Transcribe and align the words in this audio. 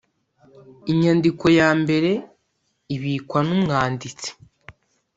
inyandiko 0.91 1.45
ya 1.59 1.69
mbere 1.81 2.11
ibikwa 2.95 3.39
n’umwanditsi 3.47 4.29